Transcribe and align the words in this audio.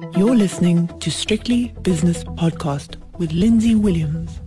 You're 0.00 0.36
listening 0.36 0.86
to 1.00 1.10
Strictly 1.10 1.74
Business 1.82 2.22
Podcast 2.22 2.96
with 3.18 3.32
Lindsay 3.32 3.74
Williams. 3.74 4.40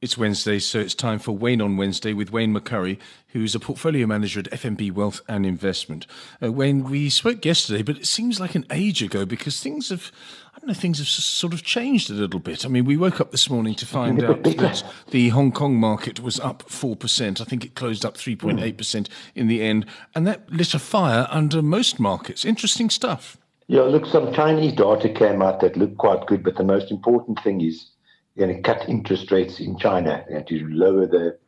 It's 0.00 0.18
Wednesday, 0.18 0.58
so 0.58 0.80
it's 0.80 0.94
time 0.94 1.20
for 1.20 1.32
Wayne 1.32 1.60
on 1.60 1.76
Wednesday 1.76 2.12
with 2.12 2.32
Wayne 2.32 2.52
McCurry, 2.52 2.98
who's 3.28 3.54
a 3.54 3.60
portfolio 3.60 4.06
manager 4.06 4.40
at 4.40 4.50
FNB 4.50 4.90
Wealth 4.92 5.20
and 5.28 5.46
Investment. 5.46 6.06
Uh, 6.42 6.50
Wayne, 6.50 6.82
we 6.82 7.08
spoke 7.08 7.44
yesterday, 7.44 7.82
but 7.82 7.98
it 7.98 8.06
seems 8.06 8.40
like 8.40 8.54
an 8.56 8.66
age 8.72 9.00
ago 9.00 9.24
because 9.24 9.60
things 9.60 9.90
have, 9.90 10.10
I 10.56 10.58
don't 10.58 10.68
know, 10.68 10.74
things 10.74 10.98
have 10.98 11.06
sort 11.06 11.52
of 11.52 11.62
changed 11.62 12.10
a 12.10 12.14
little 12.14 12.40
bit. 12.40 12.64
I 12.64 12.68
mean, 12.68 12.86
we 12.86 12.96
woke 12.96 13.20
up 13.20 13.30
this 13.30 13.48
morning 13.48 13.74
to 13.76 13.86
find 13.86 14.24
out 14.24 14.42
that 14.42 14.82
the 15.10 15.28
Hong 15.28 15.52
Kong 15.52 15.76
market 15.76 16.18
was 16.18 16.40
up 16.40 16.64
4%. 16.68 17.40
I 17.40 17.44
think 17.44 17.64
it 17.64 17.76
closed 17.76 18.04
up 18.04 18.16
3.8% 18.16 19.08
in 19.36 19.46
the 19.46 19.62
end, 19.62 19.86
and 20.16 20.26
that 20.26 20.50
lit 20.50 20.74
a 20.74 20.80
fire 20.80 21.28
under 21.30 21.62
most 21.62 22.00
markets. 22.00 22.44
Interesting 22.44 22.90
stuff. 22.90 23.36
Yeah, 23.70 23.82
look, 23.82 24.04
some 24.04 24.32
Chinese 24.32 24.72
data 24.72 25.08
came 25.08 25.42
out 25.42 25.60
that 25.60 25.76
looked 25.76 25.96
quite 25.96 26.26
good, 26.26 26.42
but 26.42 26.56
the 26.56 26.64
most 26.64 26.90
important 26.90 27.40
thing 27.40 27.60
is 27.60 27.92
going 28.36 28.52
to 28.52 28.60
cut 28.60 28.88
interest 28.88 29.30
rates 29.30 29.60
in 29.60 29.78
China 29.78 30.24
you 30.28 30.36
and 30.36 30.44
to 30.48 30.66
lower 30.70 31.06
the 31.06 31.38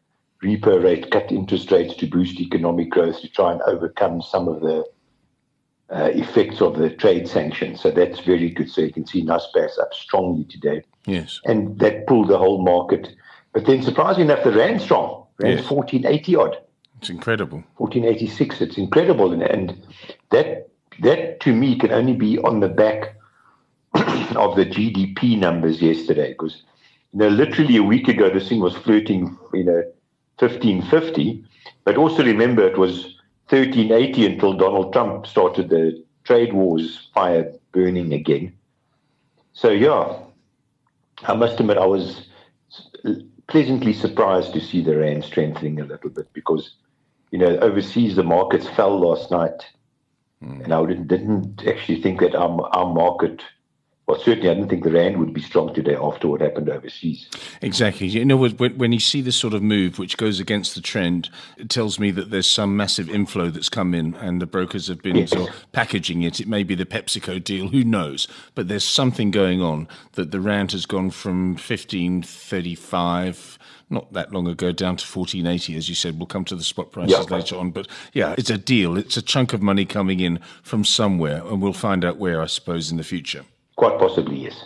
repo 0.41 0.81
rate, 0.81 1.11
cut 1.11 1.33
interest 1.33 1.73
rates 1.73 1.97
to 1.97 2.07
boost 2.07 2.39
economic 2.39 2.91
growth 2.91 3.21
to 3.23 3.29
try 3.29 3.51
and 3.51 3.61
overcome 3.63 4.23
some 4.23 4.47
of 4.47 4.61
the 4.61 4.85
uh, 5.91 6.11
effects 6.15 6.61
of 6.61 6.79
the 6.79 6.91
trade 6.91 7.27
sanctions. 7.27 7.81
So 7.81 7.91
that's 7.91 8.21
very 8.21 8.51
good. 8.51 8.71
So 8.71 8.83
you 8.83 8.93
can 8.93 9.05
see 9.05 9.25
Naspers 9.25 9.77
up 9.81 9.93
strongly 9.93 10.45
today. 10.45 10.85
Yes. 11.07 11.41
And 11.45 11.77
that 11.81 12.07
pulled 12.07 12.29
the 12.29 12.39
whole 12.39 12.63
market. 12.63 13.09
But 13.53 13.67
then 13.67 13.83
surprisingly 13.83 14.33
enough, 14.33 14.45
the 14.45 14.53
Rand 14.53 14.81
strong. 14.81 15.27
Rand 15.39 15.59
yes. 15.59 15.69
1480 15.69 16.37
odd. 16.37 16.57
It's 17.01 17.11
incredible. 17.11 17.65
1486. 17.79 18.61
It's 18.61 18.79
incredible. 18.79 19.33
And, 19.33 19.43
and 19.43 19.87
that 20.31 20.69
that 21.01 21.41
to 21.41 21.55
me 21.55 21.79
can 21.79 21.93
only 21.93 22.15
be 22.15 22.39
on 22.39 22.61
the 22.61 22.69
back 22.69 23.17
of 23.95 24.57
the 24.57 24.67
GDP 24.67 25.39
numbers 25.39 25.83
yesterday 25.83 26.33
because 26.33 26.63
you 27.13 27.19
know, 27.19 27.29
literally 27.29 27.77
a 27.77 27.83
week 27.83 28.09
ago, 28.09 28.31
this 28.31 28.49
thing 28.49 28.61
was 28.61 28.75
flirting, 28.75 29.37
you 29.53 29.65
know, 29.65 29.83
1550. 30.39 31.45
But 31.85 31.97
also 31.97 32.25
remember, 32.25 32.67
it 32.67 32.79
was 32.79 33.05
1380 33.49 34.27
until 34.27 34.55
Donald 34.55 34.93
Trump 34.93 35.27
started 35.27 35.69
the 35.69 36.03
trade 36.25 36.55
wars 36.55 37.11
fire 37.15 37.53
burning 37.73 38.15
again. 38.15 38.55
So, 39.53 39.71
yeah, 39.71 40.17
I 41.25 41.35
must 41.35 41.61
admit, 41.61 41.77
I 41.77 41.85
was 41.85 42.29
pleasantly 43.47 43.93
surprised 43.93 44.55
to 44.55 44.61
see 44.61 44.83
the 44.83 44.97
Rand 44.97 45.25
strengthening 45.25 45.81
a 45.81 45.85
little 45.85 46.09
bit 46.09 46.33
because, 46.33 46.77
you 47.31 47.39
know, 47.39 47.59
overseas 47.59 48.17
the 48.17 48.23
markets 48.23 48.69
fell 48.71 48.99
last 48.99 49.31
night. 49.31 49.67
Mm. 50.43 50.65
And 50.65 50.75
I 50.75 50.87
didn't, 50.87 51.09
didn't 51.09 51.67
actually 51.67 52.03
think 52.03 52.21
that 52.21 52.35
our, 52.35 52.69
our 52.75 52.93
market 52.93 53.43
well, 54.13 54.21
certainly, 54.21 54.51
I 54.51 54.55
didn't 54.55 54.69
think 54.69 54.85
the 54.85 54.91
rand 54.91 55.17
would 55.17 55.33
be 55.33 55.41
strong 55.41 55.73
today 55.73 55.97
after 55.97 56.29
what 56.29 56.43
happened 56.43 56.69
overseas. 56.69 57.27
Exactly. 57.63 58.09
You 58.09 58.27
know, 58.27 58.37
when, 58.37 58.77
when 58.77 58.93
you 58.93 59.01
see 59.01 59.23
this 59.23 59.37
sort 59.37 59.55
of 59.55 59.63
move, 59.63 59.99
which 59.99 60.19
goes 60.19 60.39
against 60.39 60.75
the 60.75 60.83
trend, 60.83 61.31
it 61.57 61.71
tells 61.71 61.99
me 61.99 62.11
that 62.11 62.31
there's 62.31 62.47
some 62.47 62.77
massive 62.77 63.09
inflow 63.09 63.49
that's 63.49 63.71
come 63.71 63.95
in, 63.95 64.15
and 64.17 64.43
the 64.43 64.45
brokers 64.45 64.89
have 64.89 65.01
been 65.01 65.17
yes. 65.17 65.31
sort 65.31 65.49
of 65.49 65.73
packaging 65.73 66.21
it. 66.21 66.41
It 66.41 66.47
may 66.47 66.63
be 66.63 66.75
the 66.75 66.85
PepsiCo 66.85 67.43
deal, 67.43 67.69
who 67.69 67.85
knows? 67.85 68.29
But 68.55 68.69
there's 68.69 68.85
something 68.85 69.31
going 69.31 69.63
on 69.63 69.89
that 70.13 70.31
the 70.31 70.41
rand 70.41 70.73
has 70.73 70.85
gone 70.85 71.11
from 71.11 71.53
1535 71.53 73.59
not 73.89 74.13
that 74.13 74.31
long 74.33 74.47
ago 74.47 74.73
down 74.73 74.97
to 74.97 75.07
1480 75.07 75.77
as 75.77 75.87
you 75.87 75.95
said 75.95 76.19
we'll 76.19 76.27
come 76.27 76.47
to 76.47 76.57
the 76.57 76.65
spot 76.65 76.91
prices 76.93 77.13
yeah. 77.13 77.37
later 77.37 77.59
on 77.59 77.71
but 77.71 77.87
yeah 78.15 78.35
it's 78.39 78.49
a 78.49 78.57
deal 78.57 78.97
it's 78.97 79.19
a 79.19 79.23
chunk 79.23 79.53
of 79.53 79.61
money 79.61 79.85
coming 79.85 80.19
in 80.19 80.41
from 80.63 80.83
somewhere 80.83 81.43
and 81.49 81.61
we'll 81.61 81.75
find 81.75 82.03
out 82.03 82.17
where 82.17 82.41
i 82.41 82.47
suppose 82.47 82.91
in 82.91 82.97
the 82.97 83.05
future 83.05 83.45
Quite 83.77 83.99
possibly, 83.99 84.45
yes. 84.45 84.65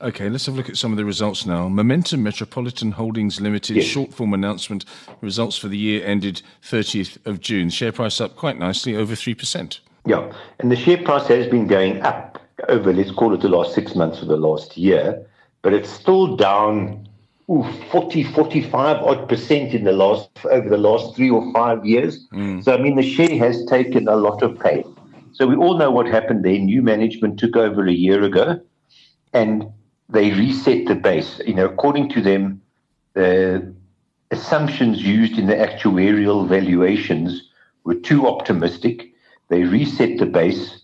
Okay, 0.00 0.28
let's 0.28 0.46
have 0.46 0.56
a 0.56 0.58
look 0.58 0.68
at 0.68 0.76
some 0.76 0.90
of 0.90 0.98
the 0.98 1.04
results 1.04 1.46
now. 1.46 1.68
Momentum 1.68 2.22
Metropolitan 2.22 2.90
Holdings 2.90 3.40
Limited 3.40 3.76
yes. 3.76 3.86
short 3.86 4.12
form 4.12 4.34
announcement 4.34 4.84
results 5.20 5.56
for 5.56 5.68
the 5.68 5.78
year 5.78 6.04
ended 6.04 6.42
30th 6.62 7.24
of 7.24 7.40
June. 7.40 7.70
Share 7.70 7.92
price 7.92 8.20
up 8.20 8.34
quite 8.34 8.58
nicely, 8.58 8.96
over 8.96 9.14
3%. 9.14 9.78
Yeah, 10.04 10.32
and 10.58 10.72
the 10.72 10.76
share 10.76 10.98
price 10.98 11.28
has 11.28 11.46
been 11.46 11.68
going 11.68 12.02
up 12.02 12.42
over, 12.68 12.92
let's 12.92 13.12
call 13.12 13.32
it 13.32 13.40
the 13.40 13.48
last 13.48 13.74
six 13.74 13.94
months 13.94 14.22
or 14.22 14.26
the 14.26 14.36
last 14.36 14.76
year, 14.76 15.24
but 15.62 15.72
it's 15.72 15.90
still 15.90 16.36
down 16.36 17.08
ooh, 17.48 17.64
40, 17.90 18.24
45 18.24 18.96
odd 18.96 19.28
percent 19.28 19.74
in 19.74 19.84
the 19.84 19.92
last, 19.92 20.30
over 20.44 20.68
the 20.68 20.78
last 20.78 21.14
three 21.14 21.30
or 21.30 21.52
five 21.52 21.84
years. 21.84 22.26
Mm. 22.32 22.64
So, 22.64 22.74
I 22.74 22.78
mean, 22.78 22.96
the 22.96 23.02
share 23.02 23.36
has 23.38 23.64
taken 23.66 24.08
a 24.08 24.16
lot 24.16 24.42
of 24.42 24.58
pain. 24.58 24.91
So 25.32 25.46
we 25.46 25.56
all 25.56 25.78
know 25.78 25.90
what 25.90 26.06
happened 26.06 26.44
there. 26.44 26.58
New 26.58 26.82
management 26.82 27.38
took 27.38 27.56
over 27.56 27.86
a 27.86 27.92
year 27.92 28.22
ago 28.22 28.60
and 29.32 29.66
they 30.08 30.30
reset 30.32 30.86
the 30.86 30.94
base. 30.94 31.40
You 31.46 31.54
know, 31.54 31.66
according 31.66 32.10
to 32.10 32.20
them, 32.20 32.60
the 33.14 33.74
assumptions 34.30 35.02
used 35.02 35.38
in 35.38 35.46
the 35.46 35.54
actuarial 35.54 36.46
valuations 36.48 37.48
were 37.84 37.94
too 37.94 38.26
optimistic. 38.26 39.12
They 39.48 39.64
reset 39.64 40.18
the 40.18 40.26
base. 40.26 40.82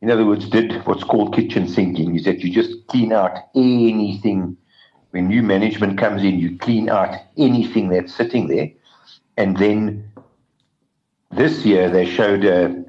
In 0.00 0.10
other 0.10 0.24
words, 0.24 0.48
did 0.48 0.72
what's 0.86 1.02
called 1.02 1.34
kitchen 1.34 1.66
sinking, 1.68 2.14
is 2.14 2.24
that 2.24 2.40
you 2.40 2.52
just 2.52 2.86
clean 2.86 3.12
out 3.12 3.36
anything. 3.56 4.56
When 5.10 5.26
new 5.26 5.42
management 5.42 5.98
comes 5.98 6.22
in, 6.22 6.38
you 6.38 6.56
clean 6.58 6.88
out 6.88 7.16
anything 7.36 7.88
that's 7.88 8.14
sitting 8.14 8.46
there. 8.46 8.70
And 9.36 9.56
then 9.56 10.08
this 11.30 11.64
year 11.64 11.90
they 11.90 12.06
showed 12.06 12.44
a 12.44 12.84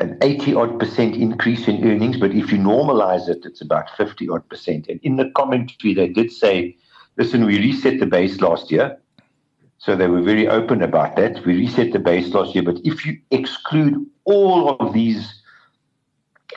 an 0.00 0.18
80 0.22 0.54
odd 0.54 0.80
percent 0.80 1.16
increase 1.16 1.68
in 1.68 1.84
earnings, 1.84 2.16
but 2.16 2.32
if 2.32 2.50
you 2.50 2.58
normalize 2.58 3.28
it, 3.28 3.44
it's 3.44 3.60
about 3.60 3.90
50 3.96 4.28
odd 4.28 4.48
percent. 4.48 4.88
And 4.88 5.00
in 5.02 5.16
the 5.16 5.30
commentary, 5.36 5.94
they 5.94 6.08
did 6.08 6.32
say, 6.32 6.76
listen, 7.16 7.44
we 7.44 7.58
reset 7.58 8.00
the 8.00 8.06
base 8.06 8.40
last 8.40 8.70
year. 8.70 8.98
So 9.78 9.94
they 9.94 10.08
were 10.08 10.22
very 10.22 10.48
open 10.48 10.82
about 10.82 11.16
that. 11.16 11.44
We 11.44 11.56
reset 11.56 11.92
the 11.92 11.98
base 11.98 12.28
last 12.28 12.54
year, 12.54 12.64
but 12.64 12.78
if 12.84 13.04
you 13.04 13.18
exclude 13.30 14.04
all 14.24 14.70
of 14.76 14.94
these 14.94 15.42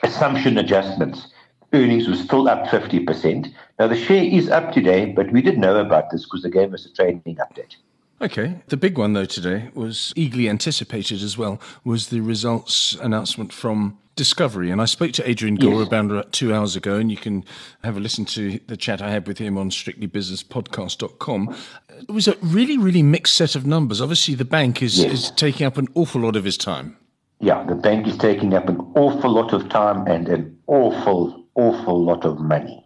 assumption 0.02 0.58
adjustments, 0.58 1.28
earnings 1.72 2.08
were 2.08 2.16
still 2.16 2.48
up 2.48 2.66
50%. 2.66 3.52
Now, 3.78 3.86
the 3.86 3.96
share 3.96 4.24
is 4.24 4.48
up 4.48 4.72
today, 4.72 5.06
but 5.06 5.30
we 5.30 5.42
didn't 5.42 5.60
know 5.60 5.76
about 5.76 6.10
this 6.10 6.24
because 6.24 6.42
they 6.42 6.50
gave 6.50 6.72
us 6.72 6.86
a 6.86 6.92
trading 6.92 7.36
update. 7.36 7.76
Okay. 8.20 8.60
The 8.66 8.76
big 8.76 8.98
one, 8.98 9.12
though, 9.12 9.24
today 9.24 9.70
was 9.74 10.12
eagerly 10.16 10.48
anticipated 10.48 11.22
as 11.22 11.38
well, 11.38 11.60
was 11.84 12.08
the 12.08 12.20
results 12.20 12.96
announcement 13.00 13.52
from 13.52 13.98
Discovery. 14.16 14.72
And 14.72 14.82
I 14.82 14.86
spoke 14.86 15.12
to 15.12 15.28
Adrian 15.28 15.54
Gore 15.54 15.78
yes. 15.78 15.86
about 15.86 16.32
two 16.32 16.52
hours 16.52 16.74
ago, 16.74 16.96
and 16.96 17.08
you 17.08 17.16
can 17.16 17.44
have 17.84 17.96
a 17.96 18.00
listen 18.00 18.24
to 18.26 18.58
the 18.66 18.76
chat 18.76 19.00
I 19.00 19.10
had 19.10 19.28
with 19.28 19.38
him 19.38 19.56
on 19.56 19.70
strictlybusinesspodcast.com. 19.70 21.56
It 22.00 22.10
was 22.10 22.26
a 22.26 22.36
really, 22.42 22.76
really 22.76 23.04
mixed 23.04 23.36
set 23.36 23.54
of 23.54 23.64
numbers. 23.64 24.00
Obviously, 24.00 24.34
the 24.34 24.44
bank 24.44 24.82
is, 24.82 24.98
yes. 24.98 25.12
is 25.12 25.30
taking 25.30 25.66
up 25.66 25.76
an 25.76 25.86
awful 25.94 26.22
lot 26.22 26.34
of 26.34 26.42
his 26.42 26.56
time. 26.56 26.96
Yeah, 27.40 27.64
the 27.64 27.76
bank 27.76 28.08
is 28.08 28.16
taking 28.16 28.54
up 28.54 28.68
an 28.68 28.80
awful 28.96 29.30
lot 29.30 29.52
of 29.52 29.68
time 29.68 30.04
and 30.08 30.28
an 30.28 30.58
awful, 30.66 31.44
awful 31.54 32.02
lot 32.02 32.24
of 32.24 32.40
money. 32.40 32.84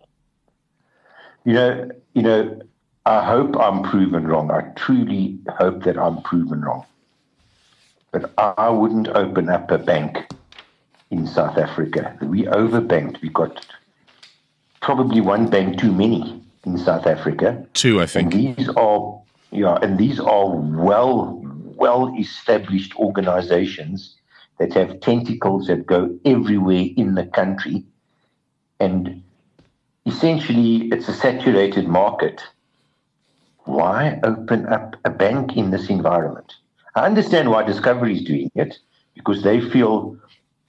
You 1.45 1.55
know, 1.55 1.91
you 2.13 2.23
know, 2.23 2.61
I 3.05 3.25
hope 3.25 3.57
I'm 3.59 3.83
proven 3.83 4.27
wrong. 4.27 4.51
I 4.51 4.63
truly 4.77 5.39
hope 5.59 5.83
that 5.85 5.99
I'm 5.99 6.23
proven 6.23 6.63
wrong. 6.63 6.87
But 8.13 8.33
I 8.39 8.69
wouldn't 8.69 9.09
open 9.09 9.49
up 9.49 9.71
a 9.71 9.79
bank 9.79 10.19
in 11.11 11.27
South 11.27 11.59
Africa. 11.59 12.17
We 12.23 12.45
overbanked. 12.45 13.21
We 13.23 13.31
got 13.31 13.67
probably 14.81 15.21
one 15.21 15.49
bank 15.49 15.79
too 15.79 15.93
many 15.93 16.43
in 16.65 16.79
South 16.79 17.07
Africa. 17.07 17.67
Two, 17.75 18.01
I 18.01 18.07
think. 18.07 18.35
And 18.35 18.57
these 18.57 18.69
are 18.71 19.21
yeah, 19.51 19.79
and 19.83 19.99
these 19.99 20.21
are 20.21 20.47
well 20.49 21.41
well 21.77 22.15
established 22.19 22.95
organizations 22.97 24.15
that 24.59 24.73
have 24.75 25.01
tentacles 25.01 25.67
that 25.67 25.87
go 25.87 26.17
everywhere 26.25 26.87
in 26.97 27.15
the 27.15 27.25
country. 27.27 27.85
And 28.79 29.23
essentially 30.07 30.89
it's 30.93 31.09
a 31.09 31.15
saturated 31.15 31.89
market 31.89 32.43
why 33.65 34.21
open 34.23 34.67
up 34.67 34.97
a 35.05 35.11
bank 35.11 35.57
in 35.57 35.71
this 35.71 35.89
environment? 35.89 36.53
I 36.95 37.07
understand 37.07 37.51
why 37.51 37.63
Discovery 37.63 38.17
is 38.17 38.25
doing 38.25 38.51
it 38.55 38.79
because 39.15 39.43
they 39.43 39.61
feel 39.61 40.17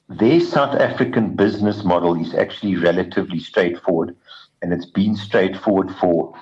their 0.10 0.40
South 0.40 0.75
African 0.80 1.36
business 1.36 1.84
model 1.84 2.19
is 2.19 2.34
actually 2.34 2.75
relatively 2.75 3.40
straightforward 3.40 4.16
and 4.62 4.74
it's 4.74 4.86
been 4.86 5.16
straightforward 5.16 5.94
for 5.95 6.34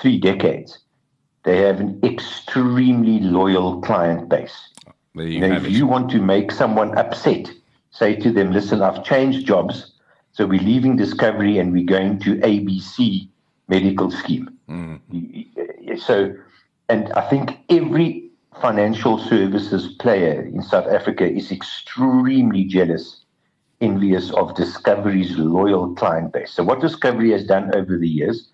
three 0.00 0.18
decades. 0.18 0.78
They 1.44 1.58
have 1.58 1.80
an 1.80 2.00
extremely 2.04 3.20
loyal 3.20 3.80
client 3.82 4.28
base. 4.28 4.56
You 5.14 5.44
if 5.44 5.64
it. 5.64 5.70
you 5.70 5.86
want 5.86 6.10
to 6.12 6.18
make 6.20 6.50
someone 6.50 6.96
upset, 6.96 7.50
say 7.90 8.16
to 8.16 8.32
them, 8.32 8.52
listen, 8.52 8.82
I've 8.82 9.04
changed 9.04 9.46
jobs, 9.46 9.92
so 10.32 10.46
we're 10.46 10.60
leaving 10.60 10.96
Discovery 10.96 11.58
and 11.58 11.72
we're 11.72 11.84
going 11.84 12.18
to 12.20 12.36
ABC 12.36 13.28
medical 13.68 14.10
scheme. 14.10 14.51
Mm. 14.68 16.00
So, 16.00 16.34
and 16.88 17.12
I 17.12 17.28
think 17.28 17.58
every 17.68 18.30
financial 18.60 19.18
services 19.18 19.94
player 19.98 20.42
in 20.42 20.62
South 20.62 20.86
Africa 20.86 21.28
is 21.28 21.50
extremely 21.50 22.64
jealous 22.64 23.22
envious 23.82 24.30
of 24.30 24.54
Discovery's 24.54 25.36
loyal 25.36 25.94
client 25.94 26.32
base. 26.32 26.52
So, 26.52 26.62
what 26.62 26.80
Discovery 26.80 27.32
has 27.32 27.44
done 27.44 27.74
over 27.74 27.98
the 27.98 28.08
years 28.08 28.48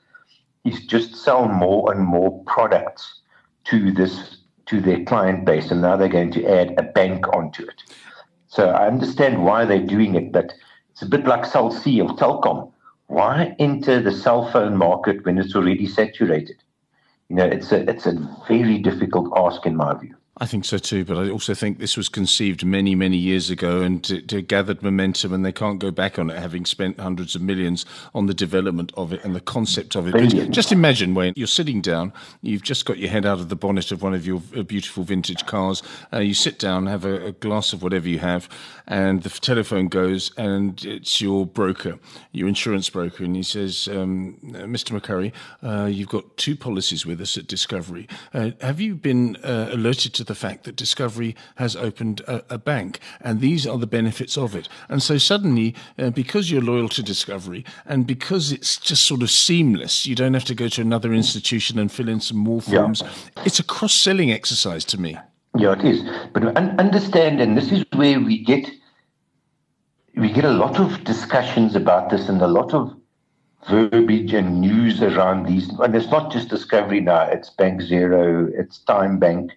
is 0.65 0.87
just 0.87 1.15
sell 1.17 1.47
more 1.47 1.93
and 1.93 2.05
more 2.05 2.43
products 2.45 3.21
to 3.65 3.93
this 3.93 4.39
to 4.67 4.81
their 4.81 5.05
client 5.05 5.45
base, 5.45 5.71
and 5.71 5.81
now 5.81 5.97
they're 5.97 6.09
going 6.09 6.33
to 6.33 6.47
add 6.47 6.75
a 6.79 6.83
bank 6.83 7.29
onto 7.35 7.63
it. 7.63 7.83
So, 8.49 8.71
I 8.71 8.87
understand 8.87 9.45
why 9.45 9.65
they're 9.65 9.87
doing 9.87 10.15
it, 10.15 10.33
but 10.33 10.55
it's 10.91 11.03
a 11.03 11.07
bit 11.07 11.27
like 11.27 11.45
Cell 11.45 11.71
C 11.71 12.01
or 12.01 12.09
Telkom. 12.17 12.73
Why 13.09 13.57
enter 13.59 14.01
the 14.01 14.13
cell 14.13 14.51
phone 14.53 14.77
market 14.77 15.25
when 15.25 15.39
it's 15.39 15.57
already 15.57 15.87
saturated? 15.87 16.63
You 17.29 17.37
know, 17.37 17.47
it's 17.47 17.73
a 17.73 17.89
it's 17.89 18.07
a 18.07 18.13
very 18.47 18.79
difficult 18.79 19.33
ask 19.37 19.67
in 19.67 19.77
my 19.77 19.95
view. 19.99 20.15
I 20.41 20.47
think 20.47 20.65
so 20.65 20.79
too, 20.79 21.05
but 21.05 21.17
I 21.17 21.29
also 21.31 21.53
think 21.53 21.79
this 21.79 21.97
was 21.97 22.09
conceived 22.09 22.65
many, 22.65 22.95
many 22.95 23.17
years 23.17 23.51
ago 23.51 23.81
and 23.81 24.09
it, 24.09 24.33
it 24.33 24.47
gathered 24.47 24.83
momentum, 24.83 25.33
and 25.33 25.45
they 25.45 25.53
can't 25.53 25.81
go 25.81 25.91
back 25.91 26.19
on 26.19 26.31
it, 26.31 26.39
having 26.39 26.65
spent 26.65 27.01
hundreds 27.01 27.35
of 27.35 27.43
millions 27.43 27.85
on 28.15 28.27
the 28.27 28.35
development 28.35 28.93
of 28.97 29.13
it 29.13 29.25
and 29.25 29.35
the 29.35 29.41
concept 29.41 29.97
of 29.97 30.07
it. 30.07 30.51
Just 30.51 30.71
imagine, 30.71 31.15
Wayne, 31.15 31.33
you're 31.37 31.49
sitting 31.49 31.81
down, 31.81 32.13
you've 32.41 32.63
just 32.63 32.87
got 32.87 32.99
your 32.99 33.11
head 33.11 33.27
out 33.27 33.41
of 33.41 33.49
the 33.49 33.57
bonnet 33.57 33.91
of 33.91 34.03
one 34.03 34.15
of 34.15 34.27
your 34.27 34.41
uh, 34.57 34.63
beautiful 34.63 35.03
vintage 35.03 35.45
cars, 35.47 35.83
uh, 36.13 36.19
you 36.19 36.35
sit 36.35 36.59
down, 36.59 36.87
have 36.87 37.05
a, 37.05 37.27
a, 37.27 37.33
glass 37.33 37.73
of 37.73 37.83
whatever 37.83 38.09
you 38.09 38.21
have, 38.21 38.49
and 38.87 39.23
the 39.23 39.31
telephone 39.31 39.89
goes, 39.89 40.31
and 40.37 40.85
it's 40.85 41.21
your 41.21 41.47
broker, 41.47 41.99
your 42.33 42.47
insurance 42.47 42.89
broker, 42.89 43.25
and 43.25 43.35
he 43.35 43.43
says, 43.43 43.89
um, 43.89 44.39
"Mr. 44.43 44.99
McCurry, 44.99 45.33
uh, 45.63 45.87
you've 45.87 46.09
got 46.09 46.37
two 46.37 46.55
policies 46.57 47.05
with 47.05 47.21
us 47.21 47.37
at 47.37 47.47
Discovery. 47.47 48.07
Uh, 48.33 48.51
have 48.61 48.81
you 48.81 48.95
been 48.95 49.37
uh, 49.37 49.71
alerted 49.73 50.15
to 50.15 50.28
the 50.29 50.35
fact 50.35 50.65
that 50.65 50.77
Discovery 50.77 51.35
has 51.57 51.75
opened 51.75 52.21
a, 52.21 52.45
a, 52.55 52.59
bank, 52.59 53.01
and 53.21 53.41
these 53.41 53.67
are 53.67 53.79
the 53.79 53.87
benefits 53.87 54.39
of 54.39 54.55
it. 54.55 54.69
And 54.89 55.03
so 55.03 55.19
suddenly, 55.19 55.75
uh, 55.99 56.11
because 56.11 56.51
you're 56.51 56.63
loyal 56.63 56.89
to 56.91 57.03
Discovery, 57.03 57.65
and 57.85 58.07
because 58.07 58.53
it's 58.53 58.77
just 58.77 59.05
sort 59.05 59.23
of 59.23 59.31
seamless, 59.31 60.07
you 60.07 60.15
don't 60.15 60.35
have 60.35 60.45
to 60.45 60.55
go 60.55 60.69
to 60.69 60.81
another 60.81 61.13
institution 61.13 61.79
and 61.79 61.91
fill 61.91 62.09
in 62.09 62.21
some 62.21 62.39
more 62.39 62.63
forms. 62.63 63.03
Yeah. 63.03 63.43
It's 63.45 63.59
a 63.59 63.65
cross 63.65 63.95
selling 63.95 64.31
exercise 64.31 64.85
to 64.87 65.01
me. 65.01 65.19
Yeah, 65.57 65.73
it 65.73 65.85
is. 65.85 66.03
But 66.33 66.57
understand, 66.57 67.41
and 67.41 67.57
this 67.57 67.73
is 67.73 67.85
where 67.95 68.21
we 68.21 68.45
get 68.45 68.71
we 70.17 70.33
get 70.33 70.45
a 70.45 70.53
lot 70.53 70.81
of 70.81 71.05
discussions 71.05 71.77
about 71.77 72.11
this 72.11 72.29
and 72.29 72.43
a 72.43 72.47
lot 72.49 72.75
of 72.75 72.95
verbiage 73.69 74.35
and 74.35 74.61
news 74.61 75.01
around 75.01 75.47
these. 75.47 75.69
And 75.79 75.95
it's 75.95 76.11
not 76.11 76.33
just 76.33 76.49
Discovery 76.49 77.01
now; 77.01 77.23
it's 77.23 77.51
Bank 77.51 77.83
Zero, 77.83 78.51
it's 78.55 78.81
TymeBank, 78.87 79.51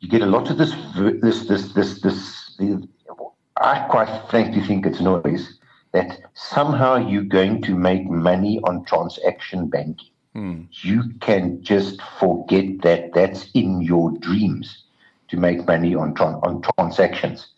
you 0.00 0.08
get 0.08 0.22
a 0.22 0.26
lot 0.26 0.50
of 0.50 0.58
this, 0.58 0.74
this, 0.96 1.46
this, 1.46 1.72
this, 1.72 2.02
this. 2.02 2.56
I 3.60 3.80
quite 3.90 4.28
frankly 4.30 4.62
think 4.62 4.86
it's 4.86 5.00
noise 5.00 5.58
that 5.92 6.20
somehow 6.34 6.96
you're 6.96 7.22
going 7.22 7.62
to 7.62 7.74
make 7.74 8.08
money 8.08 8.60
on 8.64 8.84
transaction 8.84 9.68
banking. 9.68 10.08
Mm. 10.34 10.68
You 10.70 11.02
can 11.20 11.62
just 11.62 12.00
forget 12.18 12.80
that. 12.82 13.12
That's 13.12 13.50
in 13.52 13.82
your 13.82 14.12
dreams 14.18 14.84
to 15.28 15.36
make 15.36 15.66
money 15.66 15.94
on 15.94 16.16
on 16.18 16.62
transactions, 16.76 17.48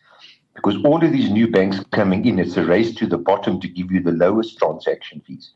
because 0.55 0.77
all 0.85 1.03
of 1.05 1.13
these 1.13 1.31
new 1.31 1.49
banks 1.49 1.81
coming 1.91 2.25
in, 2.25 2.39
it's 2.39 2.57
a 2.57 2.65
race 2.65 2.95
to 2.97 3.07
the 3.07 3.19
bottom 3.19 3.61
to 3.61 3.69
give 3.69 3.93
you 3.93 4.03
the 4.03 4.13
lowest 4.13 4.59
transaction 4.59 5.23
fees. 5.27 5.53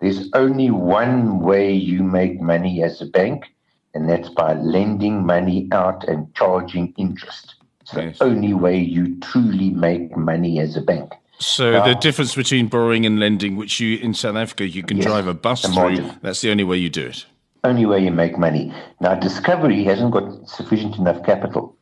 There's 0.00 0.30
only 0.34 0.70
one 0.70 1.40
way 1.40 1.72
you 1.72 2.02
make 2.02 2.40
money 2.40 2.82
as 2.82 3.00
a 3.00 3.06
bank, 3.06 3.46
and 3.94 4.08
that's 4.08 4.28
by 4.28 4.54
lending 4.54 5.24
money 5.24 5.68
out 5.72 6.06
and 6.08 6.32
charging 6.34 6.92
interest. 6.96 7.54
It's 7.80 7.92
the 7.92 8.24
only 8.24 8.54
way 8.54 8.78
you 8.78 9.18
truly 9.20 9.70
make 9.70 10.16
money 10.16 10.58
as 10.58 10.76
a 10.76 10.80
bank. 10.80 11.12
So 11.38 11.72
now, 11.72 11.86
the 11.86 11.94
difference 11.94 12.34
between 12.34 12.68
borrowing 12.68 13.06
and 13.06 13.20
lending, 13.20 13.56
which 13.56 13.78
you 13.80 13.98
in 13.98 14.14
South 14.14 14.36
Africa 14.36 14.68
you 14.68 14.82
can 14.82 14.98
yes, 14.98 15.06
drive 15.06 15.26
a 15.26 15.34
bus 15.34 15.62
through, 15.62 16.10
that's 16.22 16.40
the 16.40 16.50
only 16.50 16.64
way 16.64 16.76
you 16.76 16.90
do 16.90 17.06
it. 17.06 17.26
Only 17.62 17.86
way 17.86 18.00
you 18.04 18.10
make 18.10 18.38
money. 18.38 18.72
Now 19.00 19.14
Discovery 19.14 19.84
hasn't 19.84 20.12
got 20.12 20.48
sufficient 20.48 20.96
enough 20.96 21.24
capital. 21.24 21.76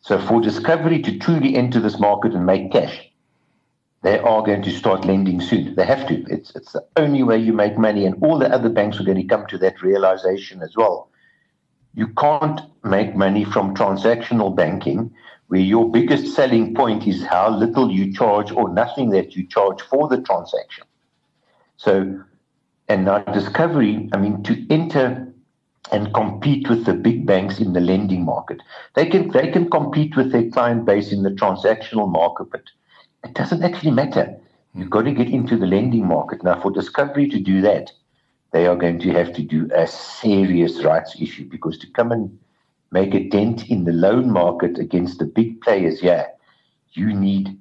So 0.00 0.20
for 0.26 0.40
Discovery 0.40 1.00
to 1.02 1.18
truly 1.18 1.54
enter 1.54 1.80
this 1.80 1.98
market 1.98 2.32
and 2.34 2.46
make 2.46 2.72
cash, 2.72 3.10
they 4.02 4.18
are 4.18 4.42
going 4.42 4.62
to 4.62 4.70
start 4.70 5.04
lending 5.04 5.40
soon. 5.40 5.74
They 5.74 5.86
have 5.86 6.08
to. 6.08 6.24
It's 6.28 6.54
it's 6.56 6.72
the 6.72 6.84
only 6.96 7.22
way 7.22 7.38
you 7.38 7.52
make 7.52 7.78
money, 7.78 8.06
and 8.06 8.16
all 8.22 8.38
the 8.38 8.52
other 8.52 8.68
banks 8.68 8.98
are 8.98 9.04
going 9.04 9.20
to 9.20 9.24
come 9.24 9.46
to 9.48 9.58
that 9.58 9.82
realization 9.82 10.62
as 10.62 10.74
well 10.76 11.11
you 11.94 12.08
can't 12.08 12.60
make 12.84 13.14
money 13.14 13.44
from 13.44 13.74
transactional 13.74 14.54
banking 14.54 15.12
where 15.48 15.60
your 15.60 15.90
biggest 15.90 16.34
selling 16.34 16.74
point 16.74 17.06
is 17.06 17.22
how 17.24 17.50
little 17.50 17.90
you 17.90 18.12
charge 18.12 18.50
or 18.50 18.72
nothing 18.72 19.10
that 19.10 19.36
you 19.36 19.46
charge 19.46 19.82
for 19.82 20.08
the 20.08 20.20
transaction. 20.22 20.84
So, 21.76 22.22
and 22.88 23.04
now 23.04 23.18
Discovery, 23.18 24.08
I 24.12 24.16
mean, 24.16 24.42
to 24.44 24.66
enter 24.72 25.30
and 25.90 26.14
compete 26.14 26.70
with 26.70 26.86
the 26.86 26.94
big 26.94 27.26
banks 27.26 27.58
in 27.58 27.74
the 27.74 27.80
lending 27.80 28.24
market, 28.24 28.62
they 28.94 29.04
can 29.04 29.28
they 29.28 29.50
can 29.50 29.68
compete 29.70 30.16
with 30.16 30.32
their 30.32 30.48
client 30.50 30.86
base 30.86 31.12
in 31.12 31.22
the 31.22 31.30
transactional 31.30 32.10
market, 32.10 32.50
but 32.50 32.62
it 33.24 33.34
doesn't 33.34 33.62
actually 33.62 33.90
matter. 33.90 34.34
You've 34.74 34.84
hmm. 34.84 34.90
got 34.90 35.02
to 35.02 35.12
get 35.12 35.28
into 35.28 35.58
the 35.58 35.66
lending 35.66 36.06
market 36.06 36.42
now. 36.42 36.60
For 36.62 36.70
Discovery 36.70 37.28
to 37.28 37.38
do 37.38 37.60
that, 37.60 37.92
they 38.52 38.66
are 38.66 38.76
going 38.76 38.98
to 39.00 39.10
have 39.10 39.32
to 39.34 39.42
do 39.42 39.68
a 39.74 39.86
serious 39.86 40.84
rights 40.84 41.16
issue 41.20 41.48
because 41.48 41.78
to 41.78 41.86
come 41.88 42.12
and 42.12 42.38
make 42.90 43.14
a 43.14 43.28
dent 43.28 43.68
in 43.68 43.84
the 43.84 43.92
loan 43.92 44.30
market 44.30 44.78
against 44.78 45.18
the 45.18 45.24
big 45.24 45.60
players 45.62 46.02
yeah, 46.02 46.26
you 46.92 47.12
need 47.14 47.56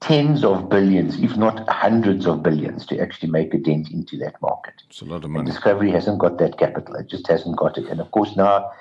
tens 0.00 0.44
of 0.44 0.68
billions, 0.68 1.20
if 1.20 1.36
not 1.36 1.68
hundreds 1.68 2.26
of 2.26 2.42
billions, 2.42 2.86
to 2.86 2.98
actually 2.98 3.30
make 3.30 3.52
a 3.54 3.58
dent 3.58 3.90
into 3.90 4.16
that 4.16 4.40
market. 4.40 4.74
It's 4.88 5.02
a 5.02 5.04
lot 5.04 5.24
of 5.24 5.30
money. 5.30 5.40
And 5.40 5.46
Discovery 5.46 5.90
hasn't 5.90 6.18
got 6.18 6.38
that 6.38 6.58
capital. 6.58 6.96
It 6.96 7.06
just 7.06 7.26
hasn't 7.28 7.56
got 7.56 7.76
it. 7.76 7.86
And 7.86 8.00
of 8.00 8.10
course, 8.10 8.34
now, 8.34 8.72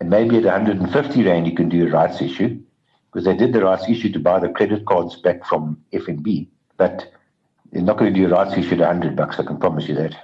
and 0.00 0.10
maybe 0.10 0.36
at 0.36 0.44
150 0.44 1.24
Rand, 1.24 1.46
you 1.46 1.54
can 1.54 1.68
do 1.68 1.86
a 1.86 1.90
rights 1.90 2.20
issue 2.20 2.60
because 3.10 3.24
they 3.24 3.36
did 3.36 3.52
the 3.52 3.64
rights 3.64 3.88
issue 3.88 4.12
to 4.12 4.18
buy 4.18 4.38
the 4.38 4.50
credit 4.50 4.84
cards 4.86 5.16
back 5.16 5.44
from 5.46 5.82
FNB. 5.92 6.46
But 6.76 7.10
they're 7.74 7.82
not 7.82 7.98
going 7.98 8.14
to 8.14 8.18
do 8.18 8.26
a 8.26 8.30
rights 8.30 8.56
issue 8.56 8.74
at 8.74 8.80
100 8.80 9.16
bucks, 9.16 9.38
I 9.38 9.42
can 9.42 9.58
promise 9.58 9.88
you 9.88 9.96
that. 9.96 10.16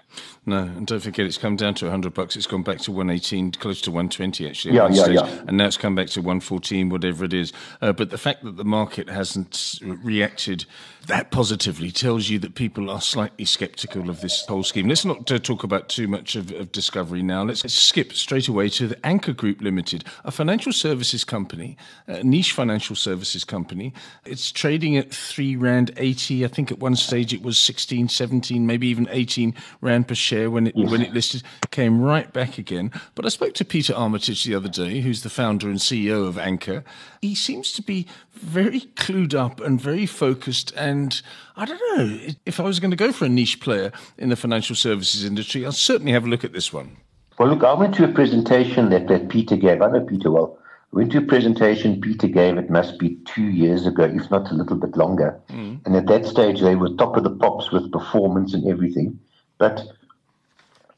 No, 0.51 0.65
and 0.65 0.85
don't 0.85 0.99
forget 0.99 1.27
it's 1.27 1.39
come 1.39 1.55
down 1.55 1.75
to 1.75 1.85
100 1.85 2.13
bucks. 2.13 2.35
It's 2.35 2.49
gone 2.49 2.65
back 2.65 2.79
to 2.81 2.91
118, 2.91 3.53
close 3.53 3.81
to 3.83 3.93
120 3.93 4.49
actually. 4.49 4.75
Yeah, 4.75 4.89
yeah, 4.91 5.03
stage. 5.05 5.15
yeah. 5.15 5.45
And 5.47 5.57
now 5.57 5.67
it's 5.67 5.77
come 5.77 5.95
back 5.95 6.09
to 6.09 6.21
114, 6.21 6.89
whatever 6.89 7.25
it 7.25 7.33
is. 7.33 7.53
Uh, 7.81 7.93
but 7.93 8.11
the 8.11 8.19
fact 8.19 8.43
that 8.43 8.57
the 8.57 8.65
market 8.65 9.09
hasn't 9.09 9.79
reacted 9.81 10.65
that 11.07 11.31
positively 11.31 11.91
tells 11.91 12.29
you 12.29 12.39
that 12.39 12.55
people 12.55 12.91
are 12.91 13.01
slightly 13.01 13.45
sceptical 13.45 14.09
of 14.11 14.21
this 14.21 14.45
whole 14.47 14.63
scheme. 14.63 14.89
Let's 14.89 15.05
not 15.05 15.31
uh, 15.31 15.39
talk 15.39 15.65
about 15.65 15.89
too 15.89 16.07
much 16.07 16.37
of, 16.37 16.53
of 16.53 16.73
Discovery 16.73 17.23
now. 17.23 17.43
Let's 17.43 17.71
skip 17.73 18.13
straight 18.13 18.49
away 18.49 18.69
to 18.71 18.87
the 18.87 19.07
Anchor 19.07 19.33
Group 19.33 19.61
Limited, 19.61 20.05
a 20.25 20.31
financial 20.31 20.73
services 20.73 21.25
company, 21.25 21.77
a 22.07 22.23
niche 22.23 22.53
financial 22.53 22.95
services 22.95 23.45
company. 23.45 23.93
It's 24.25 24.53
trading 24.53 24.97
at 24.97 25.13
three 25.13 25.57
rand 25.57 25.93
80. 25.97 26.45
I 26.45 26.49
think 26.49 26.71
at 26.71 26.79
one 26.79 26.97
stage 26.97 27.33
it 27.33 27.43
was 27.43 27.59
16, 27.59 28.09
17, 28.09 28.67
maybe 28.67 28.87
even 28.89 29.09
18 29.11 29.55
rand 29.81 30.07
per 30.07 30.15
share 30.15 30.40
share 30.41 30.51
when 30.51 30.67
it 30.67 30.75
when 30.75 31.03
it 31.03 31.13
listed 31.13 31.43
came 31.71 32.01
right 32.01 32.33
back 32.33 32.59
again. 32.59 32.91
But 33.15 33.27
I 33.27 33.29
spoke 33.29 33.55
to 33.55 33.65
Peter 33.65 33.95
Armitage 33.95 34.45
the 34.45 34.55
other 34.55 34.69
day, 34.69 35.01
who's 35.01 35.23
the 35.23 35.31
founder 35.31 35.69
and 35.69 35.79
CEO 35.79 36.27
of 36.27 36.39
Anchor. 36.39 36.85
He 37.21 37.35
seems 37.35 37.73
to 37.73 37.83
be 37.83 38.07
very 38.33 38.81
clued 38.97 39.35
up 39.35 39.61
and 39.61 39.81
very 39.81 40.07
focused. 40.07 40.73
And 40.77 41.21
I 41.57 41.65
don't 41.67 41.81
know 41.97 42.35
if 42.47 42.59
I 42.59 42.63
was 42.63 42.81
going 42.81 42.91
to 42.91 42.97
go 42.97 43.13
for 43.13 43.27
a 43.27 43.29
niche 43.29 43.61
player 43.61 43.93
in 44.19 44.31
the 44.31 44.37
financial 44.37 44.77
services 44.77 45.25
industry, 45.25 45.65
I'll 45.65 45.73
certainly 45.73 46.13
have 46.13 46.25
a 46.25 46.29
look 46.29 46.45
at 46.45 46.53
this 46.53 46.73
one. 46.73 46.97
Well, 47.39 47.49
look, 47.49 47.65
I 47.65 47.75
went 47.75 47.95
to 47.97 48.05
a 48.05 48.13
presentation 48.13 48.91
that, 48.91 49.09
that 49.09 49.29
Peter 49.29 49.57
gave. 49.57 49.81
I 49.83 49.91
know 49.91 50.01
Peter 50.01 50.31
well. 50.31 50.59
I 50.93 50.97
went 50.97 51.13
to 51.13 51.19
a 51.19 51.23
presentation 51.23 52.01
Peter 52.01 52.27
gave, 52.27 52.59
it 52.59 52.69
must 52.69 52.99
be 52.99 53.17
two 53.25 53.45
years 53.45 53.87
ago, 53.87 54.03
if 54.03 54.29
not 54.29 54.51
a 54.51 54.55
little 54.55 54.77
bit 54.77 54.97
longer. 54.97 55.41
Mm. 55.49 55.87
And 55.87 55.95
at 55.95 56.07
that 56.09 56.27
stage, 56.27 56.61
they 56.61 56.75
were 56.75 56.89
top 56.97 57.17
of 57.17 57.23
the 57.23 57.31
pops 57.31 57.71
with 57.71 57.93
performance 57.93 58.55
and 58.55 58.67
everything. 58.67 59.19
But 59.57 59.87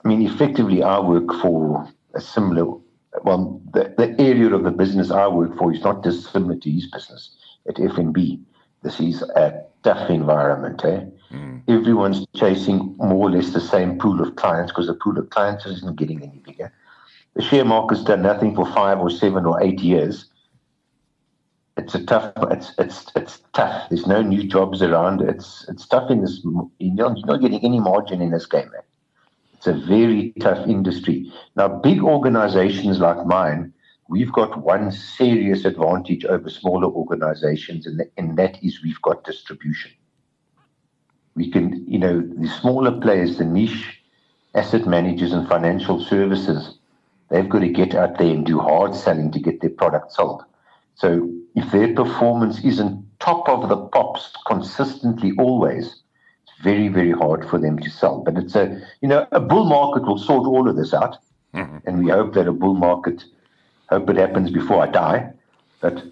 I 0.05 0.09
mean, 0.09 0.23
effectively, 0.23 0.83
I 0.83 0.99
work 0.99 1.33
for 1.41 1.89
a 2.15 2.21
similar. 2.21 2.79
Well, 3.25 3.61
the, 3.73 3.95
the 3.97 4.21
area 4.21 4.53
of 4.55 4.65
the 4.65 4.71
business 4.71 5.11
I 5.11 5.29
work 5.29 5.57
for 5.57 5.73
is 5.73 5.83
not 5.83 6.03
dissimilar 6.03 6.57
to 6.57 6.71
his 6.71 6.87
business 6.91 7.37
at 7.69 7.77
FNB. 7.77 8.41
This 8.83 8.99
is 8.99 9.23
a 9.23 9.63
tough 9.83 10.11
environment. 10.11 10.85
Eh? 10.85 11.05
Mm. 11.33 11.63
Everyone's 11.69 12.27
chasing 12.35 12.97
more 12.99 13.29
or 13.29 13.31
less 13.31 13.53
the 13.53 13.61
same 13.61 13.99
pool 13.99 14.21
of 14.21 14.35
clients 14.37 14.73
because 14.73 14.89
the 14.89 14.95
pool 14.95 15.19
of 15.19 15.31
clients 15.31 15.67
isn't 15.67 15.97
getting 15.97 16.23
any 16.23 16.39
bigger. 16.45 16.73
The 17.35 17.43
share 17.43 17.65
market's 17.65 18.05
done 18.05 18.23
nothing 18.23 18.55
for 18.55 18.67
five 18.73 18.99
or 18.99 19.11
seven 19.11 19.47
or 19.47 19.63
eight 19.63 19.81
years. 19.81 20.27
It's 21.77 21.95
a 21.95 22.05
tough. 22.05 22.33
It's 22.51 22.75
it's 22.77 23.07
it's 23.17 23.41
tough. 23.55 23.89
There's 23.89 24.07
no 24.07 24.21
new 24.21 24.47
jobs 24.47 24.83
around. 24.83 25.23
It's 25.23 25.67
it's 25.71 25.87
tough 25.87 26.11
in 26.11 26.21
this. 26.21 26.41
You're 26.45 26.95
not, 26.95 27.17
you're 27.17 27.27
not 27.27 27.41
getting 27.41 27.65
any 27.65 27.81
margin 27.81 28.21
in 28.21 28.31
this 28.31 28.45
game. 28.45 28.71
Eh? 28.77 28.83
It's 29.63 29.69
a 29.69 29.87
very 29.87 30.33
tough 30.41 30.67
industry. 30.67 31.31
Now, 31.55 31.69
big 31.69 32.03
organizations 32.03 32.99
like 32.99 33.25
mine, 33.25 33.73
we've 34.09 34.33
got 34.33 34.61
one 34.61 34.91
serious 34.91 35.65
advantage 35.65 36.25
over 36.25 36.51
smaller 36.51 36.89
organizations, 36.89 37.87
and, 37.87 38.03
and 38.17 38.37
that 38.39 38.59
is 38.61 38.83
we've 38.83 39.01
got 39.03 39.23
distribution. 39.23 39.93
We 41.37 41.49
can, 41.49 41.87
you 41.87 42.01
know, 42.01 42.21
the 42.21 42.49
smaller 42.49 43.01
players, 43.01 43.39
the 43.39 43.45
niche 43.45 44.01
asset 44.57 44.89
managers 44.89 45.33
and 45.33 45.49
financial 45.49 46.05
services, 46.05 46.79
they've 47.29 47.49
got 47.49 47.61
to 47.61 47.69
get 47.69 47.95
out 47.95 48.19
there 48.19 48.35
and 48.35 48.45
do 48.45 48.59
hard 48.59 48.97
selling 48.97 49.31
to 49.31 49.39
get 49.39 49.61
their 49.61 49.71
product 49.71 50.11
sold. 50.11 50.43
So 50.97 51.31
if 51.55 51.71
their 51.71 51.95
performance 51.95 52.65
isn't 52.65 53.07
top 53.21 53.49
of 53.49 53.69
the 53.69 53.77
pops 53.77 54.33
consistently 54.45 55.35
always, 55.39 56.02
very, 56.63 56.89
very 56.89 57.11
hard 57.11 57.49
for 57.49 57.59
them 57.59 57.79
to 57.79 57.91
sell. 57.91 58.21
But 58.21 58.39
it's 58.39 58.55
a, 58.55 58.81
you 59.01 59.09
know, 59.09 59.27
a 59.33 59.41
bull 59.41 59.65
market 59.65 60.07
will 60.07 60.19
sort 60.19 60.47
all 60.47 60.69
of 60.69 60.77
this 60.77 60.95
out. 60.95 61.17
Mm-hmm. 61.55 61.79
And 61.87 62.05
we 62.05 62.11
hope 62.11 62.35
that 62.35 62.49
a 62.49 62.53
bull 62.53 62.75
market, 62.75 63.25
hope 63.91 64.09
it 64.09 64.17
happens 64.17 64.51
before 64.51 64.83
I 64.83 64.87
die. 64.87 65.33
But 65.81 66.05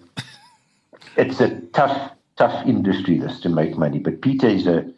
it's 1.17 1.41
a 1.41 1.61
tough, 1.73 2.13
tough 2.37 2.67
industry, 2.67 3.19
this, 3.19 3.41
to 3.41 3.49
make 3.49 3.79
money. 3.79 3.99
But 3.99 4.21
Peter 4.21 4.49
is 4.49 4.67
a 4.67 4.91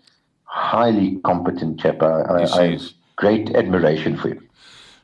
highly 0.45 1.19
competent 1.25 1.81
chap. 1.81 2.03
I, 2.03 2.23
I, 2.23 2.59
I 2.59 2.71
have 2.73 2.83
great 3.17 3.55
admiration 3.55 4.17
for 4.17 4.29
him. 4.29 4.49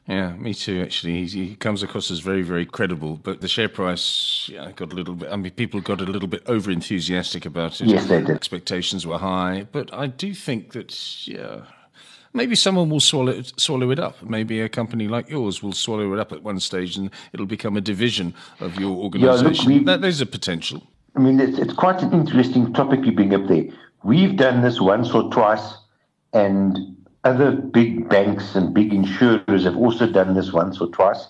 Yeah, 0.09 0.33
me 0.37 0.55
too. 0.55 0.81
Actually, 0.83 1.27
he, 1.27 1.49
he, 1.49 1.57
comes 1.57 1.83
across 1.83 2.11
as 2.11 2.21
very, 2.21 2.41
very 2.41 2.65
credible. 2.65 3.17
But 3.17 3.43
the 3.43 3.49
share 3.49 3.69
price 3.69 4.49
yeah, 4.51 4.73
got 4.73 4.91
a 4.91 4.97
little 4.97 5.15
bit. 5.15 5.31
I 5.31 5.37
mean, 5.37 5.53
people 5.53 5.83
got 5.83 6.01
a 6.01 6.05
little 6.05 6.29
bit 6.29 6.43
over 6.47 6.71
enthusiastic 6.71 7.45
about 7.45 7.79
it. 7.83 7.89
Yes, 7.89 8.07
they 8.07 8.21
did. 8.21 8.31
Expectations 8.31 9.07
were 9.07 9.19
high, 9.19 9.67
but 9.71 9.93
I 9.93 10.07
do 10.07 10.33
think 10.33 10.73
that 10.73 11.27
yeah, 11.29 11.65
maybe 12.33 12.57
someone 12.57 12.89
will 12.89 13.01
swallow 13.01 13.33
it, 13.33 13.53
swallow 13.61 13.91
it 13.91 13.99
up. 13.99 14.23
Maybe 14.23 14.63
a 14.63 14.69
company 14.71 15.09
like 15.09 15.29
yours 15.29 15.63
will 15.63 15.75
swallow 15.75 16.11
it 16.15 16.19
up 16.19 16.33
at 16.33 16.43
one 16.43 16.59
stage, 16.59 16.97
and 16.97 17.11
it'll 17.35 17.45
become 17.45 17.77
a 17.77 17.83
division 17.83 18.33
of 18.61 18.81
your 18.81 18.97
organisation. 18.97 19.73
Yeah, 19.73 19.81
that, 19.85 20.01
there's 20.01 20.23
a 20.23 20.27
potential. 20.27 20.83
I 21.17 21.21
mean, 21.21 21.39
it's, 21.39 21.59
it's 21.59 21.75
quite 21.75 22.01
an 22.01 22.15
interesting 22.15 22.73
topic 22.73 23.05
you 23.05 23.13
bring 23.13 23.35
up 23.35 23.47
there. 23.47 23.65
We've 24.05 24.37
done 24.37 24.63
this 24.63 24.81
once 24.81 25.11
or 25.11 25.31
twice, 25.31 25.75
and 26.33 26.97
other 27.29 27.53
big 27.53 28.09
banks 28.09 28.55
and 28.55 28.73
big 28.73 28.93
insurers 28.93 29.65
have 29.65 29.77
also 29.77 30.07
done 30.07 30.35
this 30.35 30.53
once 30.53 30.81
or 30.81 30.89
twice, 30.89 31.29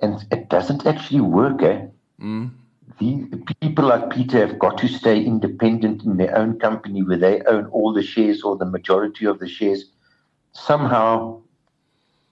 and 0.00 0.24
it 0.30 0.48
doesn't 0.48 0.86
actually 0.86 1.20
work. 1.20 1.62
Eh? 1.62 1.86
Mm. 2.20 2.50
The 3.00 3.54
people 3.60 3.86
like 3.86 4.10
Peter 4.10 4.46
have 4.46 4.58
got 4.58 4.78
to 4.78 4.88
stay 4.88 5.18
independent 5.24 6.04
in 6.04 6.16
their 6.16 6.36
own 6.36 6.60
company 6.60 7.02
where 7.02 7.16
they 7.16 7.40
own 7.42 7.66
all 7.66 7.92
the 7.92 8.02
shares 8.02 8.42
or 8.42 8.56
the 8.56 8.64
majority 8.76 9.24
of 9.24 9.40
the 9.40 9.48
shares. 9.48 9.86
Somehow, 10.52 11.40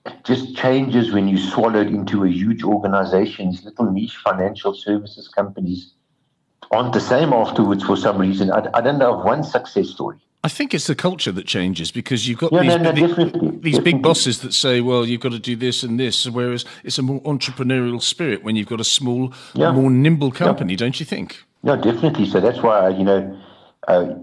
it 0.07 0.25
just 0.25 0.55
changes 0.57 1.11
when 1.11 1.27
you 1.27 1.39
swallowed 1.39 1.89
into 1.89 2.25
a 2.25 2.29
huge 2.29 2.63
organization. 2.63 3.51
These 3.51 3.65
little 3.65 3.91
niche 3.91 4.19
financial 4.19 4.75
services 4.75 5.27
companies 5.27 5.95
aren't 6.71 6.93
the 6.93 7.01
same 7.01 7.33
afterwards 7.33 7.83
for 7.83 7.97
some 7.97 8.19
reason. 8.19 8.53
I, 8.53 8.69
I 8.75 8.81
don't 8.81 8.99
know 8.99 9.19
of 9.19 9.25
one 9.25 9.43
success 9.43 9.89
story. 9.89 10.19
I 10.43 10.49
think 10.49 10.73
it's 10.73 10.87
the 10.87 10.95
culture 10.95 11.33
that 11.33 11.47
changes 11.47 11.91
because 11.91 12.27
you've 12.27 12.39
got 12.39 12.51
yeah, 12.53 12.63
these, 12.63 12.77
no, 12.77 12.93
no, 12.93 12.93
the, 12.93 13.59
these 13.61 13.79
big 13.79 14.01
bosses 14.01 14.41
that 14.41 14.55
say, 14.55 14.81
well, 14.81 15.05
you've 15.05 15.21
got 15.21 15.33
to 15.33 15.39
do 15.39 15.55
this 15.55 15.83
and 15.83 16.01
this, 16.01 16.27
whereas 16.27 16.65
it's 16.83 16.99
a 16.99 17.03
more 17.03 17.21
entrepreneurial 17.23 18.01
spirit 18.01 18.43
when 18.43 18.57
you've 18.57 18.67
got 18.67 18.81
a 18.81 18.85
small, 18.85 19.35
yeah. 19.53 19.71
more 19.71 19.91
nimble 19.91 20.31
company, 20.31 20.73
yeah. 20.73 20.79
don't 20.79 20.99
you 20.99 21.05
think? 21.05 21.45
No, 21.63 21.77
definitely. 21.77 22.25
So 22.25 22.41
that's 22.41 22.63
why, 22.63 22.89
you 22.89 23.05
know, 23.05 23.39
uh, 23.87 24.15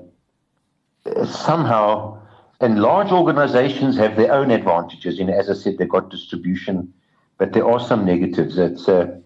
somehow, 1.26 2.20
and 2.62 2.82
large 2.82 3.12
organizations 3.12 3.96
have 3.98 4.16
their 4.16 4.32
own 4.32 4.50
advantages. 4.50 5.20
You 5.20 5.26
know, 5.26 5.38
as 5.38 5.52
I 5.52 5.54
said, 5.54 5.78
they've 5.78 5.88
got 5.88 6.10
distribution, 6.10 6.92
but 7.38 7.54
there 7.54 7.70
are 7.70 7.80
some 7.80 8.06
negatives. 8.06 8.58
It's, 8.58 8.90
uh, 8.90 9.20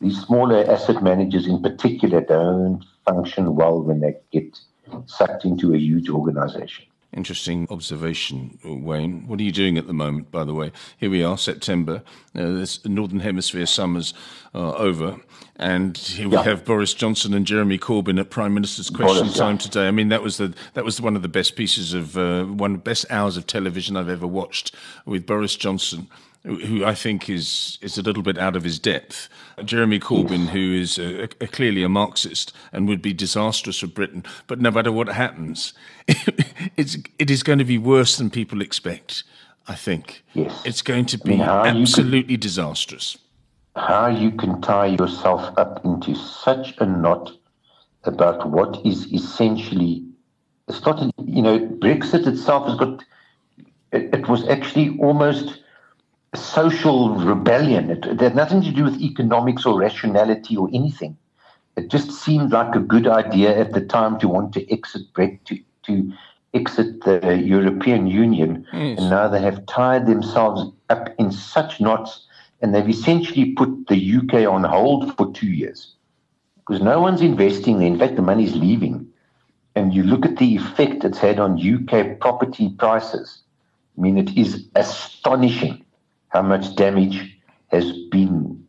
these 0.00 0.20
smaller 0.20 0.70
asset 0.70 1.02
managers 1.02 1.48
in 1.48 1.60
particular 1.60 2.20
don't 2.20 2.84
function 3.04 3.56
well 3.56 3.82
when 3.82 3.98
they 3.98 4.14
get– 4.30 4.56
sucked 5.06 5.44
into 5.44 5.74
a 5.74 5.78
huge 5.78 6.08
organization. 6.08 6.86
Interesting 7.14 7.66
observation, 7.68 8.58
Wayne. 8.64 9.26
What 9.26 9.38
are 9.38 9.42
you 9.42 9.52
doing 9.52 9.76
at 9.76 9.86
the 9.86 9.92
moment, 9.92 10.30
by 10.30 10.44
the 10.44 10.54
way? 10.54 10.72
Here 10.96 11.10
we 11.10 11.22
are, 11.22 11.36
September. 11.36 12.02
Uh, 12.34 12.52
this 12.52 12.82
Northern 12.86 13.20
Hemisphere 13.20 13.66
summer's 13.66 14.14
uh, 14.54 14.72
over. 14.72 15.20
And 15.56 15.98
here 15.98 16.30
we 16.30 16.36
yeah. 16.36 16.44
have 16.44 16.64
Boris 16.64 16.94
Johnson 16.94 17.34
and 17.34 17.46
Jeremy 17.46 17.76
Corbyn 17.76 18.18
at 18.18 18.30
Prime 18.30 18.54
Minister's 18.54 18.88
Question 18.88 19.26
Boris, 19.26 19.36
Time 19.36 19.56
yeah. 19.56 19.60
today. 19.60 19.88
I 19.88 19.90
mean, 19.90 20.08
that 20.08 20.22
was 20.22 20.38
the 20.38 20.54
that 20.72 20.86
was 20.86 21.02
one 21.02 21.14
of 21.14 21.20
the 21.20 21.28
best 21.28 21.54
pieces 21.54 21.92
of 21.92 22.16
uh, 22.16 22.44
one 22.44 22.72
of 22.72 22.78
the 22.78 22.82
best 22.82 23.04
hours 23.10 23.36
of 23.36 23.46
television 23.46 23.94
I've 23.94 24.08
ever 24.08 24.26
watched 24.26 24.74
with 25.04 25.26
Boris 25.26 25.54
Johnson 25.54 26.08
who 26.44 26.84
I 26.84 26.94
think 26.94 27.30
is 27.30 27.78
is 27.80 27.98
a 27.98 28.02
little 28.02 28.22
bit 28.22 28.36
out 28.36 28.56
of 28.56 28.64
his 28.64 28.78
depth. 28.78 29.28
Jeremy 29.64 30.00
Corbyn, 30.00 30.48
who 30.48 30.74
is 30.74 30.98
a, 30.98 31.24
a, 31.24 31.46
clearly 31.46 31.84
a 31.84 31.88
Marxist 31.88 32.52
and 32.72 32.88
would 32.88 33.00
be 33.00 33.12
disastrous 33.12 33.78
for 33.78 33.86
Britain, 33.86 34.24
but 34.46 34.60
no 34.60 34.70
matter 34.70 34.90
what 34.90 35.08
happens, 35.08 35.72
it's 36.76 36.96
it 37.18 37.30
is 37.30 37.42
going 37.42 37.60
to 37.60 37.64
be 37.64 37.78
worse 37.78 38.16
than 38.16 38.30
people 38.30 38.60
expect. 38.60 39.22
I 39.68 39.76
think 39.76 40.24
yes. 40.34 40.60
it's 40.64 40.82
going 40.82 41.06
to 41.06 41.18
be 41.18 41.40
absolutely 41.40 42.34
can, 42.34 42.40
disastrous. 42.40 43.16
How 43.76 44.08
you 44.08 44.32
can 44.32 44.60
tie 44.60 44.86
yourself 44.86 45.56
up 45.56 45.84
into 45.84 46.16
such 46.16 46.74
a 46.78 46.86
knot 46.86 47.30
about 48.02 48.50
what 48.50 48.84
is 48.84 49.06
essentially 49.12 50.04
it's 50.66 50.84
not 50.84 51.00
you 51.24 51.42
know 51.42 51.60
Brexit 51.60 52.26
itself 52.26 52.66
has 52.66 52.76
got 52.78 53.04
it, 53.92 54.12
it 54.12 54.28
was 54.28 54.48
actually 54.48 54.98
almost 54.98 55.61
social 56.34 57.14
rebellion. 57.16 57.90
It, 57.90 58.06
it, 58.06 58.20
had 58.20 58.34
nothing 58.34 58.62
to 58.62 58.72
do 58.72 58.84
with 58.84 59.00
economics 59.00 59.66
or 59.66 59.78
rationality 59.78 60.56
or 60.56 60.68
anything. 60.72 61.16
It 61.76 61.88
just 61.88 62.10
seemed 62.10 62.52
like 62.52 62.74
a 62.74 62.80
good 62.80 63.06
idea 63.06 63.58
at 63.58 63.72
the 63.72 63.80
time 63.80 64.18
to 64.20 64.28
want 64.28 64.52
to 64.54 64.72
exit 64.72 65.12
Brexit, 65.14 65.40
to, 65.46 65.58
to 65.84 66.12
exit 66.54 67.04
the 67.04 67.36
European 67.38 68.06
Union. 68.06 68.66
Yes. 68.72 68.98
And 68.98 69.10
now 69.10 69.28
they 69.28 69.40
have 69.40 69.64
tied 69.66 70.06
themselves 70.06 70.70
up 70.90 71.14
in 71.18 71.32
such 71.32 71.80
knots 71.80 72.26
and 72.60 72.74
they've 72.74 72.88
essentially 72.88 73.52
put 73.52 73.88
the 73.88 74.16
UK 74.16 74.46
on 74.50 74.64
hold 74.64 75.16
for 75.16 75.32
two 75.32 75.48
years 75.48 75.94
because 76.58 76.82
no 76.82 77.00
one's 77.00 77.20
investing 77.20 77.78
there. 77.78 77.88
In 77.88 77.98
fact, 77.98 78.16
the 78.16 78.22
money's 78.22 78.54
leaving. 78.54 79.08
And 79.74 79.94
you 79.94 80.02
look 80.02 80.26
at 80.26 80.36
the 80.36 80.56
effect 80.56 81.02
it's 81.04 81.18
had 81.18 81.40
on 81.40 81.58
UK 81.58 82.20
property 82.20 82.70
prices. 82.78 83.40
I 83.96 84.00
mean, 84.00 84.18
it 84.18 84.36
is 84.36 84.68
astonishing 84.76 85.84
how 86.32 86.42
much 86.42 86.74
damage 86.76 87.38
has 87.68 87.92
been, 88.10 88.66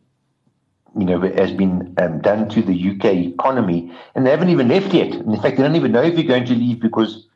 you 0.98 1.04
know, 1.04 1.20
has 1.20 1.50
been 1.52 1.94
um, 1.98 2.20
done 2.20 2.48
to 2.50 2.62
the 2.62 2.90
UK 2.90 3.06
economy, 3.32 3.90
and 4.14 4.26
they 4.26 4.30
haven't 4.30 4.50
even 4.50 4.68
left 4.68 4.92
yet. 4.92 5.14
In 5.14 5.40
fact, 5.40 5.56
they 5.56 5.62
don't 5.62 5.76
even 5.76 5.92
know 5.92 6.02
if 6.02 6.14
you're 6.14 6.28
going 6.28 6.44
to 6.44 6.54
leave 6.54 6.80
because, 6.80 7.26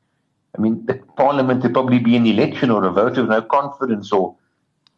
I 0.57 0.61
mean, 0.61 0.85
the 0.85 0.95
Parliament 1.17 1.63
will 1.63 1.71
probably 1.71 1.99
be 1.99 2.15
an 2.15 2.27
election 2.27 2.71
or 2.71 2.85
a 2.85 2.93
vote 2.93 3.17
of 3.17 3.29
no 3.29 3.41
confidence, 3.41 4.13
or 4.13 4.37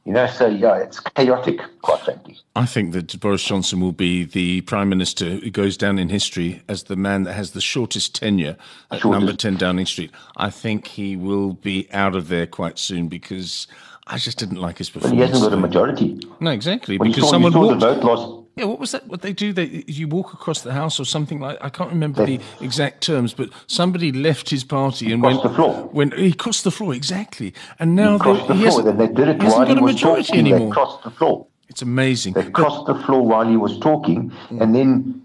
you 0.04 0.12
know, 0.12 0.26
so 0.26 0.48
yeah, 0.48 0.78
it's 0.78 0.98
chaotic, 0.98 1.60
quite 1.82 2.00
frankly. 2.00 2.38
I 2.56 2.66
think 2.66 2.92
that 2.92 3.20
Boris 3.20 3.44
Johnson 3.44 3.80
will 3.80 3.92
be 3.92 4.24
the 4.24 4.62
prime 4.62 4.88
minister 4.88 5.36
who 5.36 5.50
goes 5.50 5.76
down 5.76 5.98
in 5.98 6.08
history 6.08 6.62
as 6.68 6.84
the 6.84 6.96
man 6.96 7.22
that 7.24 7.34
has 7.34 7.52
the 7.52 7.60
shortest 7.60 8.16
tenure 8.16 8.56
at 8.90 9.00
shortest. 9.00 9.20
number 9.20 9.32
10 9.36 9.56
Downing 9.56 9.86
Street. 9.86 10.10
I 10.36 10.50
think 10.50 10.88
he 10.88 11.16
will 11.16 11.52
be 11.52 11.88
out 11.92 12.16
of 12.16 12.28
there 12.28 12.46
quite 12.46 12.78
soon 12.78 13.08
because 13.08 13.68
I 14.12 14.18
just 14.18 14.38
didn't 14.38 14.60
like 14.60 14.78
his 14.78 14.90
performance. 14.90 15.18
But 15.18 15.24
he 15.24 15.30
hasn't 15.30 15.50
got 15.50 15.56
a 15.56 15.60
majority. 15.60 16.20
No, 16.40 16.50
exactly. 16.50 16.98
When 16.98 17.10
because 17.10 17.24
saw, 17.24 17.30
someone 17.30 17.52
walked, 17.52 17.80
the 17.80 17.94
vote 17.94 18.04
lost. 18.04 18.46
Yeah, 18.56 18.64
what 18.64 18.80
was 18.80 18.90
that? 18.90 19.06
What 19.06 19.22
they 19.22 19.32
do? 19.32 19.52
They 19.52 19.84
you 19.86 20.08
walk 20.08 20.34
across 20.34 20.62
the 20.62 20.72
house 20.72 20.98
or 20.98 21.04
something 21.04 21.38
like. 21.38 21.58
I 21.60 21.68
can't 21.68 21.90
remember 21.90 22.26
they, 22.26 22.38
the 22.38 22.44
exact 22.60 23.02
terms, 23.02 23.32
but 23.32 23.50
somebody 23.68 24.10
left 24.10 24.50
his 24.50 24.64
party 24.64 25.12
and 25.12 25.22
went 25.22 25.42
the 25.44 25.50
floor. 25.50 25.88
When 25.92 26.10
he 26.10 26.32
crossed 26.32 26.64
the 26.64 26.72
floor, 26.72 26.92
exactly. 26.92 27.54
And 27.78 27.94
now 27.94 28.14
he 28.14 28.18
crossed 28.18 28.48
the 28.48 28.54
floor. 28.56 28.82
Then 28.82 28.98
they 28.98 29.06
did 29.06 29.28
it 29.28 29.42
while 29.42 29.64
he 29.64 29.74
was 29.74 30.00
talking. 30.00 30.38
Anymore. 30.40 30.58
They 30.58 30.72
crossed 30.72 31.04
the 31.04 31.10
floor. 31.10 31.46
It's 31.68 31.82
amazing. 31.82 32.32
They 32.32 32.50
crossed 32.50 32.86
the 32.86 32.96
floor 32.96 33.24
while 33.24 33.46
he 33.48 33.56
was 33.56 33.78
talking, 33.78 34.32
and 34.50 34.74
then 34.74 35.22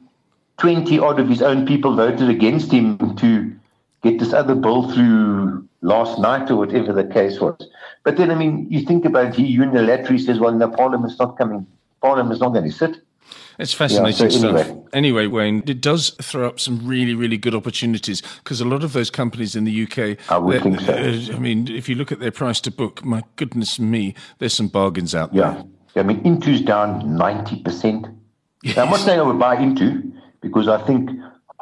twenty 0.58 1.00
odd 1.00 1.20
of 1.20 1.28
his 1.28 1.42
own 1.42 1.66
people 1.66 1.96
voted 1.96 2.30
against 2.30 2.72
him 2.72 3.16
to 3.16 3.52
get 4.04 4.20
this 4.20 4.32
other 4.32 4.54
bill 4.54 4.92
through 4.92 5.68
last 5.86 6.20
night 6.20 6.50
or 6.50 6.58
whatever 6.58 6.92
the 6.92 7.04
case 7.06 7.40
was. 7.40 7.58
But 8.04 8.18
then, 8.18 8.32
I 8.32 8.36
mean, 8.36 8.68
you 8.70 8.86
think 8.86 9.06
about 9.06 9.28
it, 9.28 9.36
he 9.36 9.58
unilaterally 9.58 10.20
says, 10.20 10.40
well, 10.40 10.52
no, 10.52 10.70
Parliament's 10.70 11.20
not 11.20 11.38
coming, 11.38 11.66
Parliament's 12.02 12.42
not 12.42 12.50
going 12.50 12.66
to 12.66 12.72
sit. 12.72 13.02
It's 13.58 13.74
fascinating 13.74 14.30
yeah, 14.30 14.38
so 14.38 14.48
anyway. 14.50 14.64
stuff. 14.64 14.78
Anyway, 14.92 15.28
Wayne, 15.28 15.64
it 15.66 15.80
does 15.80 16.10
throw 16.22 16.48
up 16.48 16.60
some 16.60 16.86
really, 16.86 17.14
really 17.14 17.38
good 17.38 17.56
opportunities 17.56 18.22
because 18.44 18.60
a 18.60 18.66
lot 18.66 18.84
of 18.84 18.94
those 18.94 19.10
companies 19.10 19.56
in 19.56 19.64
the 19.64 19.84
UK. 19.84 20.18
I 20.30 20.38
would 20.38 20.62
think 20.62 20.82
so. 20.82 20.94
Uh, 20.94 21.36
I 21.36 21.40
mean, 21.40 21.70
if 21.70 21.88
you 21.88 21.96
look 21.96 22.12
at 22.12 22.20
their 22.20 22.32
price 22.32 22.60
to 22.62 22.72
book, 22.72 23.06
my 23.06 23.24
goodness 23.38 23.80
me, 23.80 24.14
there's 24.40 24.54
some 24.54 24.68
bargains 24.68 25.16
out 25.16 25.34
there. 25.34 25.44
yeah. 25.44 25.64
there. 25.94 26.04
I 26.04 26.08
mean, 26.08 26.22
Intu's 26.24 26.62
down 26.62 27.02
90%. 27.04 28.14
Yes. 28.62 28.76
Now, 28.76 28.84
I'm 28.84 28.90
not 28.90 29.00
saying 29.00 29.20
I 29.20 29.24
would 29.24 29.40
buy 29.40 29.56
Intu 29.56 30.12
because 30.42 30.68
I 30.68 30.86
think 30.86 31.10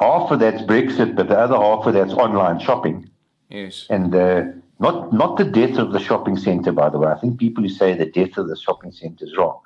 half 0.00 0.30
of 0.32 0.40
that's 0.40 0.62
Brexit, 0.62 1.14
but 1.14 1.28
the 1.28 1.38
other 1.38 1.56
half 1.56 1.86
of 1.86 1.94
that's 1.94 2.12
online 2.12 2.58
shopping. 2.58 3.08
Yes. 3.54 3.86
And 3.88 4.14
uh, 4.14 4.42
not 4.80 5.12
not 5.12 5.36
the 5.36 5.44
death 5.44 5.78
of 5.78 5.92
the 5.92 6.00
shopping 6.00 6.36
centre, 6.36 6.72
by 6.72 6.88
the 6.90 6.98
way. 6.98 7.08
I 7.08 7.18
think 7.20 7.38
people 7.38 7.62
who 7.62 7.68
say 7.68 7.94
the 7.94 8.06
death 8.06 8.36
of 8.36 8.48
the 8.48 8.56
shopping 8.56 8.92
centre 8.92 9.24
is 9.24 9.36
wrong. 9.36 9.60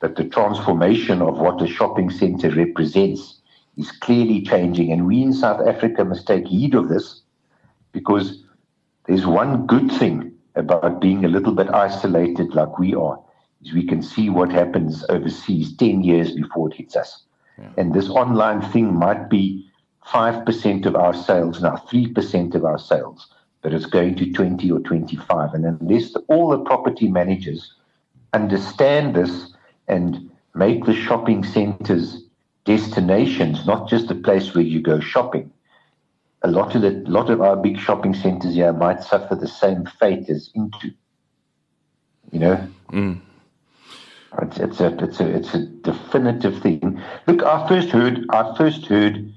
that 0.00 0.16
the 0.16 0.24
transformation 0.24 1.22
of 1.22 1.38
what 1.38 1.62
a 1.62 1.66
shopping 1.66 2.10
center 2.10 2.50
represents 2.50 3.40
is 3.76 3.90
clearly 3.92 4.42
changing. 4.42 4.92
And 4.92 5.06
we 5.06 5.22
in 5.22 5.32
South 5.32 5.66
Africa 5.66 6.04
must 6.04 6.26
take 6.26 6.46
heed 6.46 6.74
of 6.74 6.88
this 6.88 7.22
because 7.92 8.42
there's 9.06 9.26
one 9.26 9.66
good 9.66 9.90
thing 9.92 10.32
about 10.54 11.00
being 11.00 11.24
a 11.24 11.28
little 11.28 11.52
bit 11.52 11.68
isolated 11.70 12.54
like 12.54 12.78
we 12.78 12.94
are 12.94 13.18
is 13.62 13.72
we 13.72 13.86
can 13.86 14.02
see 14.02 14.28
what 14.30 14.50
happens 14.50 15.04
overseas 15.08 15.74
10 15.76 16.02
years 16.02 16.32
before 16.32 16.68
it 16.68 16.76
hits 16.76 16.96
us. 16.96 17.24
Yeah. 17.58 17.68
And 17.78 17.94
this 17.94 18.08
online 18.08 18.60
thing 18.72 18.94
might 18.94 19.30
be 19.30 19.65
5% 20.08 20.86
of 20.86 20.96
our 20.96 21.14
sales 21.14 21.60
now, 21.62 21.76
3% 21.76 22.54
of 22.54 22.64
our 22.64 22.78
sales, 22.78 23.28
but 23.62 23.72
it's 23.72 23.86
going 23.86 24.14
to 24.16 24.32
20 24.32 24.70
or 24.70 24.80
25. 24.80 25.54
And 25.54 25.64
unless 25.64 26.14
all 26.28 26.50
the 26.50 26.58
property 26.58 27.08
managers 27.08 27.74
understand 28.32 29.16
this 29.16 29.52
and 29.88 30.30
make 30.54 30.84
the 30.84 30.94
shopping 30.94 31.44
centers 31.44 32.22
destinations, 32.64 33.66
not 33.66 33.88
just 33.88 34.10
a 34.10 34.14
place 34.14 34.54
where 34.54 34.64
you 34.64 34.80
go 34.80 35.00
shopping, 35.00 35.50
a 36.42 36.50
lot 36.50 36.74
of 36.74 36.82
the 36.82 36.90
lot 37.10 37.30
of 37.30 37.40
our 37.40 37.56
big 37.56 37.78
shopping 37.78 38.14
centers 38.14 38.54
here 38.54 38.72
might 38.72 39.02
suffer 39.02 39.34
the 39.34 39.48
same 39.48 39.84
fate 39.98 40.28
as 40.28 40.50
Intu. 40.54 40.90
You 42.30 42.38
know, 42.40 42.68
mm. 42.92 43.20
it's, 44.42 44.58
it's 44.58 44.80
a 44.80 45.04
it's 45.04 45.20
a 45.20 45.36
it's 45.36 45.54
a 45.54 45.66
definitive 45.66 46.62
thing. 46.62 47.02
Look, 47.26 47.42
I 47.42 47.66
first 47.68 47.90
heard 47.90 48.26
I 48.30 48.54
first 48.56 48.86
heard, 48.86 49.32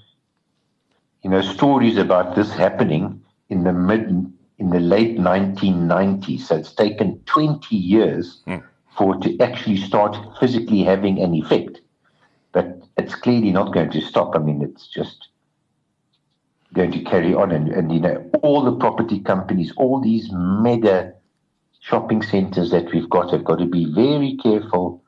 you 1.23 1.29
know, 1.29 1.41
stories 1.41 1.97
about 1.97 2.35
this 2.35 2.51
happening 2.51 3.21
in 3.49 3.63
the 3.63 3.73
mid 3.73 4.09
in 4.57 4.69
the 4.71 4.79
late 4.79 5.17
1990s. 5.17 6.41
So 6.41 6.57
it's 6.57 6.73
taken 6.73 7.19
20 7.25 7.75
years 7.75 8.41
mm. 8.45 8.63
for 8.95 9.15
it 9.15 9.21
to 9.21 9.39
actually 9.39 9.77
start 9.77 10.17
physically 10.39 10.83
having 10.83 11.21
an 11.21 11.33
effect. 11.33 11.81
But 12.51 12.81
it's 12.97 13.15
clearly 13.15 13.51
not 13.51 13.73
going 13.73 13.91
to 13.91 14.01
stop. 14.01 14.35
I 14.35 14.39
mean, 14.39 14.61
it's 14.61 14.87
just 14.87 15.29
going 16.73 16.91
to 16.91 16.99
carry 17.03 17.33
on. 17.33 17.51
And, 17.51 17.69
and 17.69 17.93
you 17.93 18.01
know, 18.01 18.29
all 18.41 18.63
the 18.63 18.75
property 18.75 19.19
companies, 19.19 19.71
all 19.77 20.01
these 20.01 20.29
mega 20.31 21.13
shopping 21.79 22.21
centers 22.21 22.71
that 22.71 22.91
we've 22.91 23.09
got 23.09 23.31
have 23.31 23.45
got 23.45 23.59
to 23.59 23.65
be 23.65 23.85
very 23.85 24.37
careful 24.43 25.03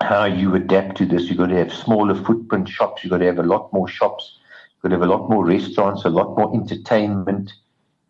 how 0.00 0.24
you 0.24 0.54
adapt 0.54 0.96
to 0.96 1.06
this. 1.06 1.24
You've 1.24 1.38
got 1.38 1.48
to 1.48 1.56
have 1.56 1.72
smaller 1.72 2.14
footprint 2.14 2.68
shops. 2.68 3.04
You've 3.04 3.10
got 3.10 3.18
to 3.18 3.26
have 3.26 3.38
a 3.38 3.42
lot 3.42 3.70
more 3.72 3.86
shops. 3.86 4.38
You've 4.82 4.92
have 4.92 5.02
a 5.02 5.06
lot 5.06 5.28
more 5.28 5.44
restaurants, 5.44 6.04
a 6.04 6.08
lot 6.08 6.36
more 6.36 6.54
entertainment. 6.54 7.52